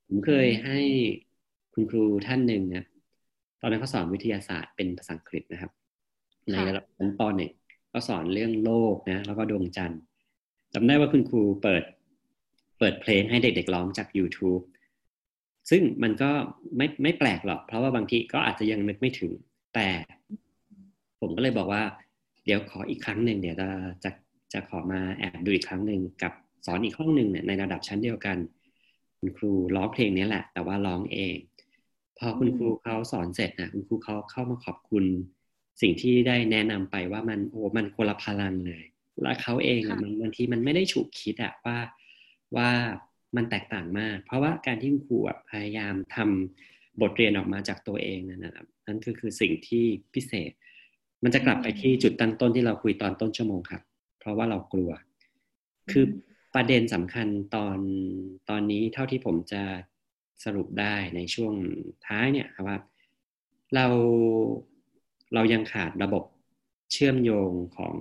[0.07, 0.81] ผมเคยให้
[1.74, 2.85] คุณครูท่านหนึ่งนะ
[3.61, 5.72] ตอนนั้นเขาสอนวิทยาศาสตร์เป็นภาษาอังกฤษนะครับ
[6.53, 7.53] ในระดับชั้นปหนึ่ง
[7.92, 10.01] ก็สอนเรื่องโลกนะแล้วก็ดวงจันทร์
[10.74, 11.83] จำได้ว่าคุณครูเปิด
[12.79, 14.62] เปิดเพลงให้เด็กๆร้องจาก YouTube
[15.71, 16.31] ซึ่งมันก็
[16.77, 19.33] ไม่ไม่แปลกหรอก เพราะว่าบางทีก็อาจจะยังนึกไม่ถึง
[19.75, 19.88] แต่
[21.21, 21.83] ผมก็เลยบอกว่า
[22.45, 23.69] เดี๋ยวขออีกครั้งหนึ่งเดี๋ยวจะ
[24.05, 24.11] จะ
[24.53, 26.33] จะขอมาแอบดูอีกครั้งหนึ่งกับ
[26.67, 28.37] สอนอีกห้องหนึ่งเนี่ยในระดับชั้นเดียวกัน
[29.19, 31.37] คุณครูร้องเพลงนี้แหละ แต่ว่าร้องเอง
[32.19, 35.05] พอคุณครูเขาสอนเสร็จนะคุณครูเขาเข้ามาขอบคุณ
[35.81, 38.83] สิ่งที่ได้แนะนำไปว่ามันโอ้มันคนละพลังเลย
[39.23, 41.77] และเขาเองมันบางทีมันไม่ได้ฉุกคิดอะว่า
[42.57, 42.71] ว่า
[43.37, 45.19] มันแตกต่างมาก เพราะว่าการที่คุณครู
[45.51, 49.85] พยายามทำบทเรียนออกมาจากตัวเองนะครับนั่นก็คือสิ่งที่
[50.15, 50.51] พิเศษ
[51.23, 53.83] มันจะกลับไปที่จุดตั้งต้นที่เราคุยตอนต้นชั่วโมงครับ
[54.19, 54.91] เพราะว่าเรากลัว
[55.91, 56.05] คือ
[56.55, 57.79] ประเด็นสำคัญตอน
[58.51, 59.63] ตอนนี้เท่าที่ผมจะ
[60.45, 61.55] สรุปได้ในช่วง
[62.07, 62.79] ท้ายเนี่ยครับว่า
[63.75, 63.87] เรา
[65.35, 66.25] เรายังขาดระบบ
[66.93, 67.97] เชื่อมโยงของ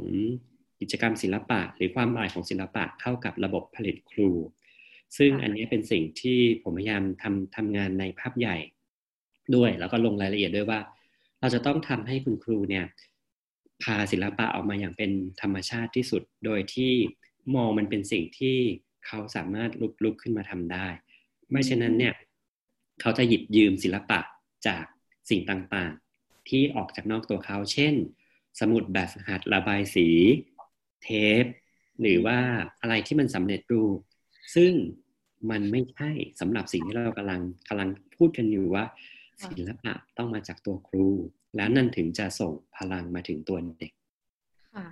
[0.79, 4.29] กิจกรรมศิลปะ หรือความหมายของศิลปะเข้ากับระบบผลิตครู
[5.17, 8.57] ซึ่งอันนี้เป็นสิ่งที่ผมพยายามทำทำงานในภาพใหญ่
[9.55, 10.79] ด้วย แล้วก็ลงรายละเอียดด้วยว่า
[11.39, 12.85] เราจะต้องทำให้คุณครูเนี่ย
[13.83, 15.11] พาศิลปะออกมาอย่างเป็น
[15.41, 16.93] ธรรมชาติที่สุด โดยที่
[17.55, 18.57] มองมันเป็นสิ่งที่
[19.07, 20.87] เขาสามารถลุกลุกขึ้นมาทำได้
[21.51, 22.13] ไม่เช่นนั้นเนี่ย
[23.01, 24.19] เขาจะหยิบยืมศิลปะ
[24.67, 24.83] จาก
[25.29, 27.93] สิ่งต่างๆ ที่ออกจากนอกตัวเขา เช่น
[28.59, 30.07] สมุดแบบหัดระบายสี
[31.07, 31.45] เทป
[32.01, 32.39] หรือว่า
[32.81, 33.97] อะไรที่มันสำเร็จรูป
[34.55, 34.71] ซึ่ง
[35.51, 38.85] มันไม่ใช่สำหรับสิ่งที่เรากำลังกำลังพูดกันอยู่ว่า
[39.43, 41.07] ศิลปะต้องมาจากตัวครู
[41.55, 43.91] แล้วนั่นถึงจะส่งพลังมาถึงตัวเด็ก
[44.73, 44.87] ค่ะ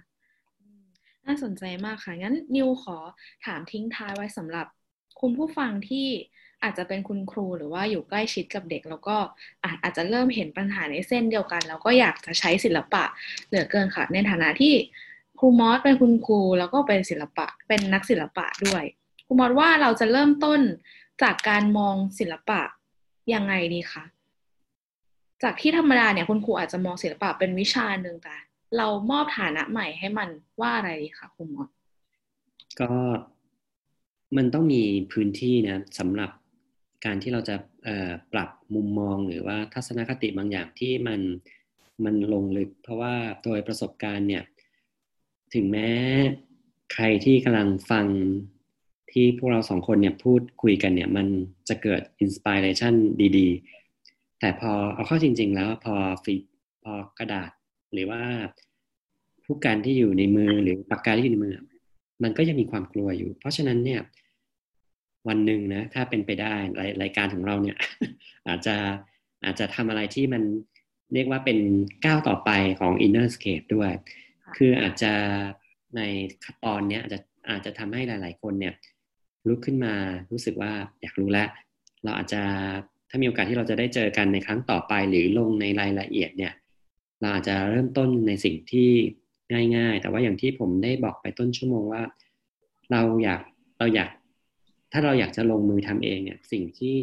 [1.26, 2.98] น่าสนใจมากค่ะ งั้นนิวขอ
[3.46, 4.68] ถามทิ้งท้ายไว้สำหรับ
[5.22, 6.08] คุณผู้ฟังที่
[6.64, 9.18] อาจจะเป็นคุณครูหรือว่าอยู่ใกล้ชิดกับเด็ก แล้วก็
[9.84, 13.04] อาจจะเริ่มเห็นปัญหาในเส้นเดียวกัน แล้วก็อยากจะใช้ศิลปะ
[13.48, 14.74] เหลือเกินค่ะ ในฐานะที่
[15.40, 18.84] ครูมอสเป็นคุณครูแล้วก็เป็นศิลปะ เป็นนักศิลปะด้วย
[19.26, 20.60] ครูมอสว่าเราจะเริ่มต้น
[21.22, 22.62] จากการมองศิลปะ
[23.34, 24.04] ยังไงดีคะ
[25.44, 28.36] จากที่ธรรมดาเนี่ยคุณครูอาจจะมองศิลปะเป็นวิชาหนึ่งแต่
[28.78, 30.30] เรามอบฐานะใหม่ให้มัน
[30.62, 31.70] ว่าอะไรดีคะครูมอส
[32.80, 32.92] ก็
[34.38, 36.32] มันต้องมีพื้นที่นะสำหรับ
[37.06, 37.56] การที่เราจะ
[38.34, 41.22] ปรับมุมมองหรือว่าทัศนคติบางอย่างที่มัน
[42.04, 44.44] มันลงลึก เพราะว่าโดยประสบการณ์เนี่ย
[45.54, 45.90] ถึงแม้
[46.94, 48.06] ใครที่กำลังฟัง
[49.12, 51.28] ที่พวกเราสองคนเนี่ยพูดคุยกันเนี่ย มัน
[51.70, 52.94] จะเกิดอินสปิเรชัน
[53.38, 56.36] ดีๆ แต่พอเอาเข้าจริง ๆ แล้วพอฟี
[56.84, 57.50] พอกระดาษ
[57.94, 58.22] หรือว่า
[59.46, 61.54] ผู้การที่อยู่ในมือหรือปากกาที่อยู่ในมือ
[62.24, 64.02] มันก็ยังมีความกลัวอยู่ เพราะฉะนั้นเนี่ย
[65.28, 67.78] วันหนึ่งนะ ถ้าเป็นไปได้รายรายการของเราเนี่ย
[68.48, 68.76] อาจจะ
[69.46, 70.44] อาจจะทำอะไรที่มัน
[71.14, 71.58] เรียกว่าเป็น
[72.06, 73.92] ก้าวต่อไปของ inner scape ด้วย
[74.58, 75.14] คืออาจจะ
[75.96, 76.02] ใน
[76.66, 78.74] ตอนนี้อาจจะอาจจะทำให้หลาย ๆ คนเนี่ย
[79.48, 79.94] ลุกขึ้นมา
[80.32, 81.50] รู้สึกว่าอยากรู้แล้ว
[82.04, 82.42] เราอาจจะ
[83.10, 86.54] ถ้ามีโอกาสที่เราจะได้เจอกันในครั้งต่อไปหรือลงในรายละเอียดเนี่ย
[87.22, 88.90] เราอาจจะเริ่มต้นในสิ่งที่
[89.76, 92.04] ง่าย ๆ แต่ว่าอย่างที่ผมได้บอกไปต้นชั่วโมงว่า
[92.92, 93.42] เราอยาก
[93.80, 94.10] เราอยาก
[94.92, 96.96] ถ้าเราอยากจะลงมือทำเองเนี่ยสิ่งที่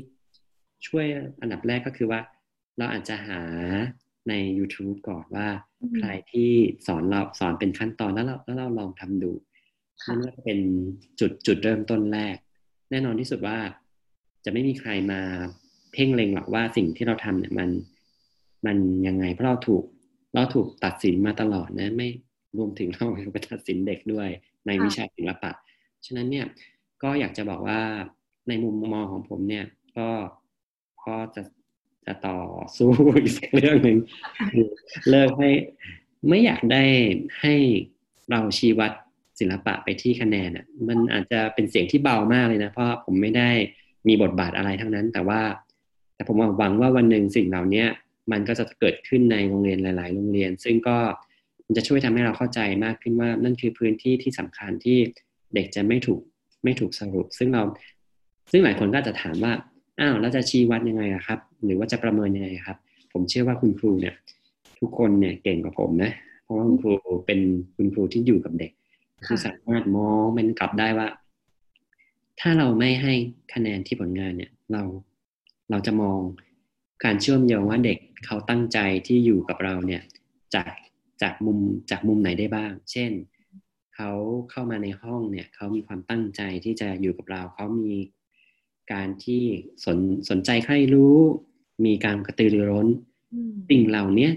[0.86, 1.06] ช่วย
[1.40, 2.20] อันดับแรกก็คือว่า
[2.78, 3.40] เราอาจจะหา
[4.28, 5.48] ใน YouTube ก่อนว่า
[5.96, 6.50] ใครที่
[6.86, 9.32] สอนเราสอนเป็นขั้นตอนแล้วเราแล้วเราลองทำดู
[10.06, 10.58] นั่นก็เป็น
[11.20, 12.36] จุดจุดเริ่มต้นแรก
[12.90, 13.58] แน่นอนที่สุดว่า
[14.44, 15.20] จะไม่มีใครมา
[15.92, 17.70] เพ่งเล็งหรอกว่าสิ่งที่เราทำเนี่ยมัน
[18.66, 19.84] มันยังไงเพราะเราถูก
[20.34, 22.08] เราถูกตัดสินมาตลอดนะ ไม่
[22.56, 24.28] รวมถึงเราไปตัดสินเด็กด้วย
[24.66, 25.50] ในวิชาศิลปะ
[26.04, 26.46] ฉะนั้นเนี่ย
[27.02, 27.80] ก็อยากจะบอกว่า
[28.48, 29.66] ในมุมมองของผมเนี่ย
[29.98, 30.08] ก็
[31.04, 31.42] ก็จะ
[32.06, 32.38] จะต่อ
[32.78, 32.90] สู้
[33.24, 33.98] อีกเรื่องหนึ่ง
[35.10, 35.50] เลิกให้
[36.28, 36.84] ไม่อยากได้
[37.40, 37.54] ให้
[38.30, 38.92] เราชี้วัด
[39.40, 43.50] ศิลปะไปที่คะแนนอะมันอาจจะเป็นเสียงที่เบามากเลยนะ เพราะผมไม่ได้
[44.08, 45.40] มีบทบาทอะไรทั้งนั้น แต่ว่า
[46.14, 47.84] แต่ผมหวังว่าวันหนึ่งสิ่งเหล่านี้
[48.32, 50.96] มันก็จะเกิดขึ้นในโรงเรียนหลาย ๆ โรงเรียน ซึ่งก็
[51.66, 54.98] มันจะช่วยทำให้เราเข้าใจมากขึ้นว่า นั่นคือพื้นที่ที่สำคัญที่
[55.54, 56.22] เด็กจะไม่ถูก
[56.64, 57.62] ไม่ถูกสรุป ซึ่งเรา
[58.50, 59.52] ซึ่งหลายคนก็จะถามว่า
[60.00, 62.76] อ้าวแล้วจะชี้วัดยังไงครับ หรือว่าจะประเมินยังไงครับ
[63.12, 64.14] ผมเชื่อว่าคุณครูเนี่ย
[64.80, 66.92] ทุกคนเนี่ยเก่งกว่าผมนะ เพราะว่าคุณครู
[67.26, 67.40] เป็น
[67.76, 68.72] คุณครูที่อยู่กับเด็ก
[69.26, 71.08] คือสามารถมองมันกลับได้ว่า
[72.40, 73.14] ถ้าเราไม่ให้
[73.54, 74.82] คะแนนที่ผลงานเนี่ย เรา
[75.70, 76.18] เราจะมอง
[77.04, 80.02] การเชื่อมโยงว่าเด็กเขาตั้งใจที่อยู่กับเราเนี่ย
[80.54, 80.72] จาก
[81.22, 81.58] จากมุม
[81.90, 83.12] จากมุมไหนได้บ้าง เช่น
[83.94, 84.10] เขา
[84.50, 87.92] เข้ามาในห้องเนี่ยเขามีความตั้งใจที่จะอยู่กับเราเขามี
[88.92, 89.42] การที่
[89.84, 89.98] สน
[90.30, 91.16] สนใจใครรู้
[91.84, 92.86] มีการกระตือรือร้น
[93.70, 94.28] สิ่งเหล่านี้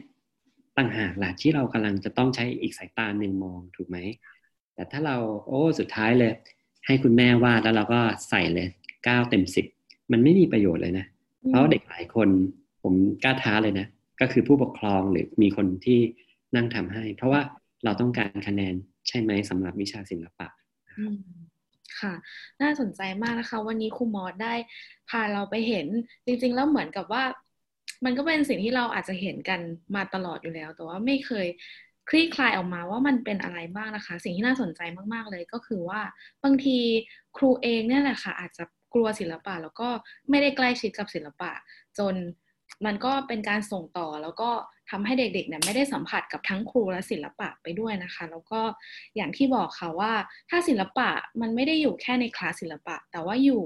[0.78, 3.98] ต่างหากล่ะที่เรากำลังจะต้องใช้อีกสายตาหนึ่งมองถูกไหม
[4.74, 5.18] แต่ถ้าเรา
[5.48, 6.34] โอ้สุดท้ายเลย
[6.86, 8.68] ให้คุณแม่วาดแล้วเราก็ใส่เลย
[9.06, 9.66] เก้าเต็มสิบ
[10.12, 11.06] มันไม่มีประโยชน์เลยนะ
[11.48, 12.30] เพราะเด็กหลายคน
[12.84, 12.94] ผม
[13.24, 13.88] กล้าท้าเลยนะ
[14.22, 16.00] ก็คือผู้ปกครองหรือมีคนที่
[16.56, 17.42] นั่งทำให้ เพราะว่า
[17.84, 18.74] เราต้องการคะแนน
[19.08, 20.48] ใช่ไหมสำหรับวิชาศิลปะ
[22.02, 22.14] ค่ะ
[22.62, 24.54] น่าสนใจมากนะคะ วันนี้ครูมอสได้
[25.10, 25.88] พาเราไปเห็น
[26.26, 27.24] จริง ๆ แล้วเหมือนกับว่า
[28.06, 29.60] มันก็เป็นสิ่งที่เราอาจจะเห็นกัน
[29.96, 31.48] มาตลอดอยู่แล้ว แต่ว่าไม่เคย
[32.10, 34.82] คลี่คลายออกมาว่ามันเป็นอะไรบ้างนะคะ สิ่งที่น่าสนใจ
[35.14, 36.02] มากๆเลยก็คือว่า
[36.44, 36.78] บางที
[37.38, 39.90] ครูเองเนี่ยแหละค่ะ อาจจะกลัวศิลปะ แล้วก็
[40.30, 41.52] ไม่ได้ใกล้ชิดกับศิลปะ
[41.98, 42.14] จน
[42.86, 44.50] มันก็เป็นการส่งต่อแล้วก็
[44.90, 48.62] ทำให้เด็กๆเนี่ยไม่ได้สัมผัสกับทั้งครูและศิลปะไปด้วยนะคะ แล้วก็
[49.16, 50.14] อย่างที่บอกค่ะว่า
[50.50, 51.10] ถ้าศิลปะ
[51.42, 53.64] มันไม่ได้อยู่แค่ในคลาสศิลปะ แต่ว่าอยู่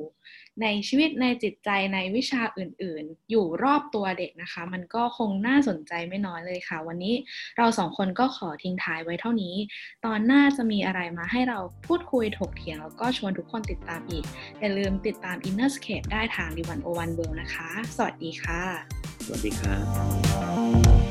[0.62, 7.15] ในชีวิตในจิตใจในวิชาอื่นๆ อยู่รอบตัวเด็กนะคะ มันก็คงน่าสนใจไม่น้อยเลยค่ะ วันนี้
[7.58, 9.55] เราสองคนก็ขอทิ้งท้ายไว้เท่านี้
[10.05, 14.25] ตอนหน้าจะมีอะไรมาให้เราพูดคุยถกเถียง แล้วก็ชวนทุกคนติดตามอีก
[14.60, 18.62] อย่าลืมติดตาม Inner Scape ได้ทางดิวันโอวันเบลนะคะ สวัสดีค่ะ
[19.25, 21.09] สวัสดีครับ